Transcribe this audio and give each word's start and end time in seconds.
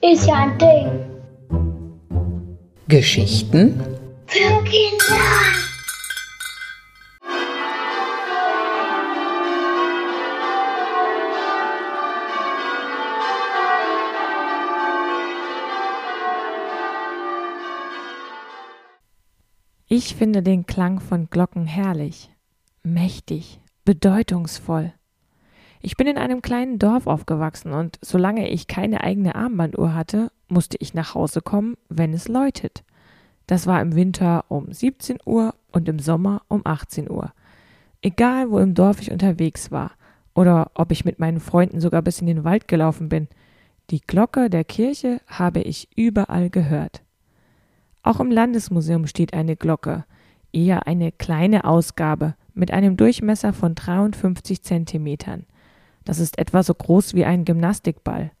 Ist 0.00 0.26
ja 0.26 0.34
ein 0.34 0.58
Ding. 0.58 0.88
Geschichten 2.86 3.82
Für 4.26 4.62
Kinder. 4.62 5.16
Ich 19.88 20.14
finde 20.14 20.42
den 20.44 20.64
Klang 20.66 21.00
von 21.00 21.28
Glocken 21.28 21.66
herrlich, 21.66 22.30
mächtig, 22.84 23.58
bedeutungsvoll. 23.88 24.92
Ich 25.80 25.96
bin 25.96 26.06
in 26.06 26.18
einem 26.18 26.42
kleinen 26.42 26.78
Dorf 26.78 27.06
aufgewachsen 27.06 27.72
und 27.72 27.98
solange 28.02 28.50
ich 28.50 28.66
keine 28.66 29.02
eigene 29.02 29.34
Armbanduhr 29.34 29.94
hatte, 29.94 30.30
musste 30.46 30.76
ich 30.78 30.92
nach 30.92 31.14
Hause 31.14 31.40
kommen, 31.40 31.78
wenn 31.88 32.12
es 32.12 32.28
läutet. 32.28 32.84
Das 33.46 33.66
war 33.66 33.80
im 33.80 33.94
Winter 33.94 34.44
um 34.48 34.70
17 34.70 35.20
Uhr 35.24 35.54
und 35.72 35.88
im 35.88 36.00
Sommer 36.00 36.42
um 36.48 36.60
18 36.66 37.10
Uhr. 37.10 37.32
Egal, 38.02 38.50
wo 38.50 38.58
im 38.58 38.74
Dorf 38.74 39.00
ich 39.00 39.10
unterwegs 39.10 39.70
war 39.70 39.92
oder 40.34 40.70
ob 40.74 40.92
ich 40.92 41.06
mit 41.06 41.18
meinen 41.18 41.40
Freunden 41.40 41.80
sogar 41.80 42.02
bis 42.02 42.20
in 42.20 42.26
den 42.26 42.44
Wald 42.44 42.68
gelaufen 42.68 43.08
bin, 43.08 43.26
die 43.88 44.02
Glocke 44.02 44.50
der 44.50 44.64
Kirche 44.64 45.22
habe 45.26 45.62
ich 45.62 45.88
überall 45.96 46.50
gehört. 46.50 47.00
Auch 48.02 48.20
im 48.20 48.30
Landesmuseum 48.30 49.06
steht 49.06 49.32
eine 49.32 49.56
Glocke, 49.56 50.04
eher 50.52 50.86
eine 50.86 51.10
kleine 51.10 51.64
Ausgabe 51.64 52.34
mit 52.58 52.72
einem 52.72 52.96
Durchmesser 52.96 53.52
von 53.52 53.74
53 53.74 54.62
Zentimetern. 54.62 55.46
Das 56.04 56.18
ist 56.18 56.38
etwa 56.38 56.62
so 56.62 56.74
groß 56.74 57.14
wie 57.14 57.24
ein 57.24 57.44
Gymnastikball. 57.44 58.32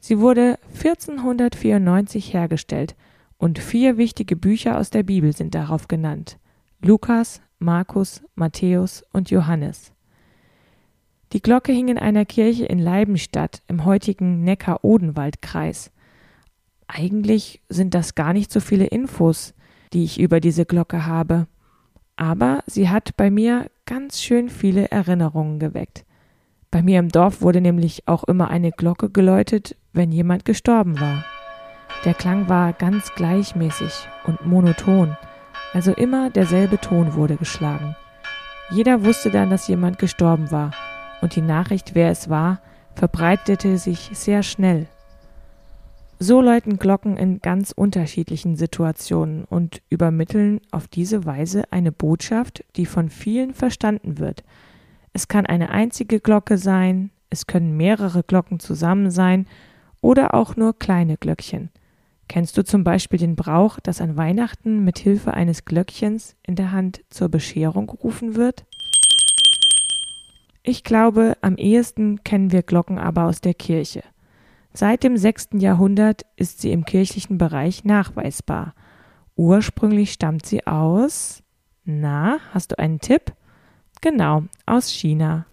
Sie 0.00 0.20
wurde 0.20 0.58
1494 0.74 2.32
hergestellt 2.32 2.94
und 3.38 3.58
vier 3.58 3.96
wichtige 3.96 4.36
Bücher 4.36 4.78
aus 4.78 4.90
der 4.90 5.02
Bibel 5.02 5.34
sind 5.34 5.54
darauf 5.54 5.88
genannt. 5.88 6.38
Lukas, 6.80 7.40
Markus, 7.58 8.22
Matthäus 8.34 9.04
und 9.12 9.30
Johannes. 9.30 9.92
Die 11.32 11.42
Glocke 11.42 11.72
hing 11.72 11.88
in 11.88 11.98
einer 11.98 12.24
Kirche 12.24 12.66
in 12.66 12.78
Leibenstadt 12.78 13.62
im 13.66 13.84
heutigen 13.84 14.44
Neckar-Odenwald-Kreis. 14.44 15.90
Eigentlich 16.86 17.60
sind 17.68 17.94
das 17.94 18.14
gar 18.14 18.32
nicht 18.32 18.50
so 18.50 18.60
viele 18.60 18.86
Infos, 18.86 19.54
die 19.92 20.04
ich 20.04 20.20
über 20.20 20.40
diese 20.40 20.64
Glocke 20.64 21.06
habe. 21.06 21.46
Aber 22.18 22.64
sie 22.66 22.88
hat 22.88 23.16
bei 23.16 23.30
mir 23.30 23.70
ganz 23.86 24.20
schön 24.20 24.48
viele 24.48 24.90
Erinnerungen 24.90 25.60
geweckt. 25.60 26.04
Bei 26.68 26.82
mir 26.82 26.98
im 26.98 27.10
Dorf 27.10 27.42
wurde 27.42 27.60
nämlich 27.60 28.08
auch 28.08 28.24
immer 28.24 28.48
eine 28.48 28.72
Glocke 28.72 29.08
geläutet, 29.08 29.76
wenn 29.92 30.10
jemand 30.10 30.44
gestorben 30.44 30.98
war. 30.98 31.24
Der 32.04 32.14
Klang 32.14 32.48
war 32.48 32.72
ganz 32.72 33.14
gleichmäßig 33.14 34.08
und 34.26 34.44
monoton, 34.44 35.16
also 35.72 35.92
immer 35.92 36.28
derselbe 36.28 36.80
Ton 36.80 37.14
wurde 37.14 37.36
geschlagen. 37.36 37.94
Jeder 38.70 39.04
wusste 39.04 39.30
dann, 39.30 39.48
dass 39.48 39.68
jemand 39.68 40.00
gestorben 40.00 40.50
war, 40.50 40.72
und 41.22 41.36
die 41.36 41.40
Nachricht, 41.40 41.94
wer 41.94 42.10
es 42.10 42.28
war, 42.28 42.60
verbreitete 42.96 43.78
sich 43.78 44.10
sehr 44.12 44.42
schnell. 44.42 44.88
So 46.20 46.40
läuten 46.40 46.78
Glocken 46.78 47.16
in 47.16 47.40
ganz 47.40 47.70
unterschiedlichen 47.70 48.56
Situationen 48.56 49.44
und 49.44 49.82
übermitteln 49.88 50.60
auf 50.72 50.88
diese 50.88 51.24
Weise 51.24 51.70
eine 51.70 51.92
Botschaft, 51.92 52.64
die 52.74 52.86
von 52.86 53.08
vielen 53.08 53.54
verstanden 53.54 54.18
wird. 54.18 54.42
Es 55.12 55.28
kann 55.28 55.46
eine 55.46 55.70
einzige 55.70 56.18
Glocke 56.18 56.58
sein, 56.58 57.10
es 57.30 57.46
können 57.46 57.76
mehrere 57.76 58.24
Glocken 58.24 58.58
zusammen 58.58 59.12
sein 59.12 59.46
oder 60.00 60.34
auch 60.34 60.56
nur 60.56 60.76
kleine 60.76 61.16
Glöckchen. 61.16 61.70
Kennst 62.26 62.58
du 62.58 62.64
zum 62.64 62.82
Beispiel 62.82 63.20
den 63.20 63.36
Brauch, 63.36 63.78
dass 63.78 64.00
an 64.00 64.16
Weihnachten 64.16 64.84
mit 64.84 64.98
Hilfe 64.98 65.34
eines 65.34 65.64
Glöckchens 65.66 66.34
in 66.42 66.56
der 66.56 66.72
Hand 66.72 67.00
zur 67.10 67.28
Bescherung 67.28 67.86
gerufen 67.86 68.34
wird? 68.34 68.66
Ich 70.64 70.82
glaube, 70.82 71.36
am 71.42 71.56
ehesten 71.56 72.24
kennen 72.24 72.50
wir 72.50 72.62
Glocken 72.62 72.98
aber 72.98 73.24
aus 73.24 73.40
der 73.40 73.54
Kirche. 73.54 74.02
Seit 74.80 75.02
dem 75.02 75.16
6. 75.16 75.48
Jahrhundert 75.54 76.24
ist 76.36 76.60
sie 76.60 76.70
im 76.70 76.84
kirchlichen 76.84 77.36
Bereich 77.36 77.82
nachweisbar. 77.82 78.74
Ursprünglich 79.34 80.12
stammt 80.12 80.46
sie 80.46 80.68
aus. 80.68 81.42
Na, 81.84 82.36
hast 82.54 82.70
du 82.70 82.78
einen 82.78 83.00
Tipp? 83.00 83.32
Genau, 84.02 84.44
aus 84.66 84.88
China. 84.88 85.46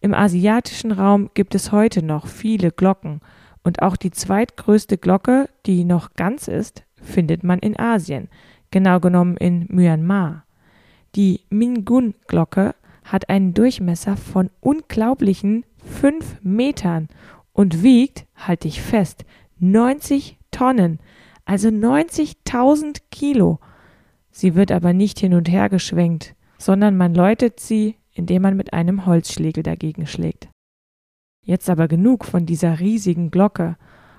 Im 0.00 0.12
asiatischen 0.12 0.92
Raum 0.92 1.30
gibt 1.32 1.54
es 1.54 1.72
heute 1.72 2.02
noch 2.02 2.26
viele 2.26 2.70
Glocken 2.70 3.20
und 3.62 3.80
auch 3.80 3.96
die 3.96 4.10
zweitgrößte 4.10 4.98
Glocke, 4.98 5.48
die 5.64 5.84
noch 5.84 6.12
ganz 6.12 6.46
ist, 6.46 6.84
findet 7.00 7.44
man 7.44 7.60
in 7.60 7.78
Asien, 7.78 8.28
genau 8.70 9.00
genommen 9.00 9.38
in 9.38 9.64
Myanmar. 9.70 10.44
Die 11.14 11.40
Mingun-Glocke 11.48 12.74
hat 13.02 13.30
einen 13.30 13.54
Durchmesser 13.54 14.18
von 14.18 14.50
unglaublichen 14.60 15.64
fünf 15.82 16.36
Metern 16.42 17.08
und 17.58 17.82
wiegt, 17.82 18.24
halte 18.36 18.68
ich 18.68 18.80
fest, 18.80 19.24
90 19.58 20.38
Tonnen, 20.52 21.00
also 21.44 21.70
90.000 21.70 23.00
Kilo. 23.10 23.58
Sie 24.30 24.54
wird 24.54 24.70
aber 24.70 24.92
nicht 24.92 25.18
hin 25.18 25.34
und 25.34 25.48
her 25.48 25.68
geschwenkt, 25.68 26.36
sondern 26.56 26.96
man 26.96 27.16
läutet 27.16 27.58
sie, 27.58 27.96
indem 28.12 28.42
man 28.42 28.56
mit 28.56 28.72
einem 28.74 29.06
Holzschlegel 29.06 29.64
dagegen 29.64 30.06
schlägt. 30.06 30.48
Jetzt 31.44 31.68
aber 31.68 31.88
genug 31.88 32.24
von 32.24 32.46
dieser 32.46 32.78
riesigen 32.78 33.32
Glocke. 33.32 33.76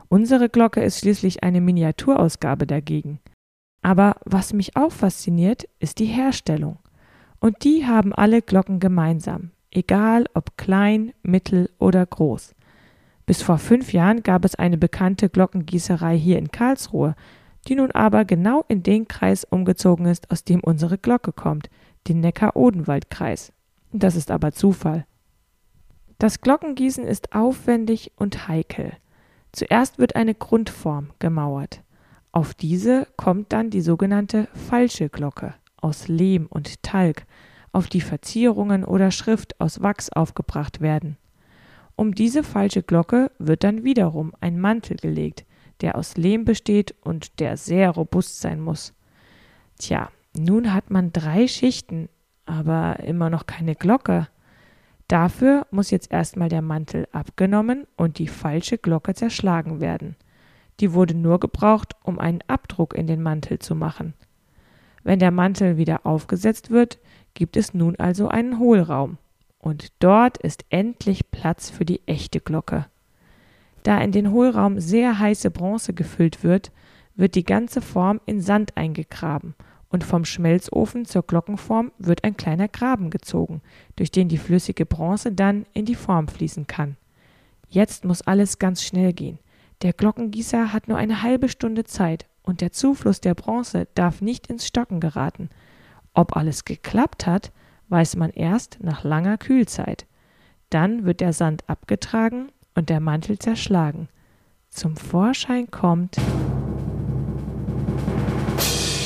Unsere 0.09 0.49
Glocke 0.49 0.83
ist 0.83 0.99
schließlich 0.99 1.41
eine 1.41 1.61
Miniaturausgabe 1.61 2.67
dagegen. 2.67 3.21
Aber 3.81 4.17
was 4.25 4.51
mich 4.51 4.75
auch 4.75 4.91
fasziniert, 4.91 5.63
ist 5.79 5.99
die 5.99 6.07
Herstellung. 6.07 6.79
Und 7.39 7.63
die 7.63 7.85
haben 7.85 8.11
alle 8.13 8.41
Glocken 8.41 8.81
gemeinsam, 8.81 9.51
egal 9.71 10.25
ob 10.33 10.57
klein, 10.57 11.13
mittel 11.23 11.69
oder 11.79 12.05
groß. 12.05 12.53
Bis 13.29 13.43
vor 13.43 13.59
fünf 13.59 13.93
Jahren 13.93 14.23
gab 14.23 14.43
es 14.43 14.55
eine 14.55 14.79
bekannte 14.79 15.29
Glockengießerei 15.29 16.17
hier 16.17 16.39
in 16.39 16.49
Karlsruhe, 16.49 17.13
die 17.67 17.75
nun 17.75 17.91
aber 17.91 18.25
genau 18.25 18.65
in 18.67 18.81
den 18.81 19.07
Kreis 19.07 19.43
umgezogen 19.43 20.07
ist, 20.07 20.31
aus 20.31 20.43
dem 20.45 20.61
unsere 20.61 20.97
Glocke 20.97 21.31
kommt, 21.31 21.69
den 22.07 22.21
Neckar-Odenwald-Kreis. 22.21 23.53
Das 23.91 24.15
ist 24.15 24.31
aber 24.31 24.51
Zufall. 24.51 25.05
Das 26.17 26.41
Glockengießen 26.41 27.03
ist 27.03 27.35
aufwendig 27.35 28.13
und 28.15 28.47
heikel. 28.47 28.93
Zuerst 29.51 29.99
wird 29.99 30.15
eine 30.15 30.33
Grundform 30.33 31.11
gemauert. 31.19 31.83
Auf 32.31 32.55
diese 32.55 33.05
kommt 33.15 33.53
dann 33.53 33.69
die 33.69 33.81
sogenannte 33.81 34.47
falsche 34.55 35.07
Glocke 35.07 35.53
aus 35.77 36.07
Lehm 36.07 36.47
und 36.47 36.81
Talg, 36.81 37.27
auf 37.73 37.89
die 37.89 38.01
Verzierungen 38.01 38.83
oder 38.83 39.11
Schrift 39.11 39.61
aus 39.61 39.83
Wachs 39.83 40.09
aufgebracht 40.09 40.81
werden. 40.81 41.17
Um 41.99 42.15
diese 42.15 42.43
falsche 42.43 42.81
Glocke 42.81 43.29
wird 43.39 43.65
dann 43.65 43.83
wiederum 43.83 44.31
ein 44.39 44.57
Mantel 44.57 44.95
gelegt, 44.95 45.43
der 45.81 45.97
aus 45.97 46.15
Lehm 46.15 46.45
besteht 46.45 46.95
und 47.01 47.41
der 47.41 47.57
sehr 47.57 47.89
robust 47.89 48.39
sein 48.39 48.61
muss. 48.61 48.93
Tja, 49.77 50.09
nun 50.33 50.73
hat 50.73 50.91
man 50.91 51.11
drei 51.11 51.45
Schichten, 51.49 52.07
aber 52.45 53.01
immer 53.01 53.29
noch 53.29 53.47
keine 53.47 53.75
Glocke. 53.75 54.29
Dafür 55.09 55.67
muss 55.71 55.91
jetzt 55.91 56.09
erstmal 56.09 56.47
der 56.47 56.61
Mantel 56.61 57.05
abgenommen 57.11 57.85
und 57.97 58.17
die 58.17 58.29
falsche 58.29 58.77
Glocke 58.77 59.13
zerschlagen 59.13 59.81
werden. 59.81 60.15
Die 60.79 60.93
wurde 60.93 61.15
nur 61.15 61.41
gebraucht, 61.41 61.97
um 62.03 62.17
einen 62.17 62.39
Abdruck 62.47 62.93
in 62.93 63.07
den 63.07 63.21
Mantel 63.21 63.59
zu 63.59 63.75
machen. 63.75 64.13
Wenn 65.03 65.19
der 65.19 65.31
Mantel 65.31 65.75
wieder 65.75 66.05
aufgesetzt 66.05 66.71
wird, 66.71 66.97
gibt 67.33 67.57
es 67.57 67.73
nun 67.73 67.97
also 67.97 68.29
einen 68.29 68.57
Hohlraum 68.57 69.17
und 69.59 69.91
dort 69.99 70.37
ist 70.37 70.65
endlich 70.69 71.29
Platz 71.31 71.69
für 71.69 71.85
die 71.85 72.01
echte 72.07 72.39
Glocke. 72.39 72.87
Da 73.83 73.99
in 73.99 74.11
den 74.11 74.31
Hohlraum 74.31 74.79
sehr 74.79 75.19
heiße 75.19 75.51
Bronze 75.51 75.93
gefüllt 75.93 76.43
wird, 76.43 76.71
wird 77.15 77.35
die 77.35 77.43
ganze 77.43 77.81
Form 77.81 78.19
in 78.25 78.41
Sand 78.41 78.75
eingegraben 78.77 79.55
und 79.89 80.03
vom 80.03 80.23
Schmelzofen 80.25 81.05
zur 81.05 81.23
Glockenform 81.23 81.91
wird 81.97 82.23
ein 82.23 82.37
kleiner 82.37 82.67
Graben 82.67 83.09
gezogen, 83.09 83.61
durch 83.95 84.11
den 84.11 84.29
die 84.29 84.37
flüssige 84.37 84.85
Bronze 84.85 85.31
dann 85.31 85.65
in 85.73 85.85
die 85.85 85.95
Form 85.95 86.27
fließen 86.27 86.67
kann. 86.67 86.95
Jetzt 87.67 88.05
muss 88.05 88.21
alles 88.21 88.59
ganz 88.59 88.83
schnell 88.83 89.13
gehen. 89.13 89.39
Der 89.81 89.93
Glockengießer 89.93 90.73
hat 90.73 90.87
nur 90.87 90.97
eine 90.97 91.21
halbe 91.21 91.49
Stunde 91.49 91.83
Zeit 91.83 92.27
und 92.43 92.61
der 92.61 92.71
Zufluss 92.71 93.21
der 93.21 93.35
Bronze 93.35 93.87
darf 93.95 94.21
nicht 94.21 94.47
ins 94.47 94.67
Stocken 94.67 94.99
geraten. 94.99 95.49
Ob 96.13 96.35
alles 96.35 96.65
geklappt 96.65 97.25
hat, 97.25 97.51
weiß 97.89 98.15
man 98.15 98.29
erst 98.31 98.79
nach 98.81 99.03
langer 99.03 99.37
Kühlzeit. 99.37 100.05
Dann 100.69 101.05
wird 101.05 101.21
der 101.21 101.33
Sand 101.33 101.67
abgetragen 101.67 102.51
und 102.75 102.89
der 102.89 102.99
Mantel 102.99 103.39
zerschlagen. 103.39 104.07
Zum 104.69 104.95
Vorschein 104.95 105.71
kommt 105.71 106.17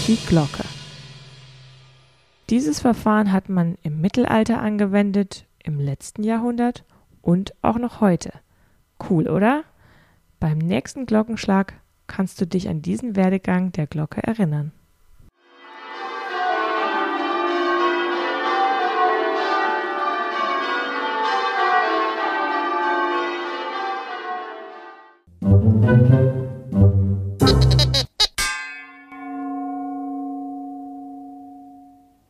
die 0.08 0.18
Glocke. 0.28 0.66
Dieses 2.50 2.82
Verfahren 2.82 3.32
hat 3.32 3.48
man 3.48 3.78
im 3.82 4.02
Mittelalter 4.02 4.62
angewendet, 4.62 5.46
im 5.64 5.80
letzten 5.80 6.24
Jahrhundert 6.24 6.84
und 7.22 7.54
auch 7.62 7.78
noch 7.78 8.02
heute. 8.02 8.34
Cool, 9.10 9.30
oder? 9.30 9.64
Beim 10.42 10.58
nächsten 10.58 11.06
Glockenschlag 11.06 11.74
kannst 12.06 12.42
du 12.42 12.46
dich 12.46 12.68
an 12.68 12.82
diesen 12.82 13.16
Werdegang 13.16 13.72
der 13.72 13.88
Glocke 13.88 14.22
erinnern. 14.22 14.74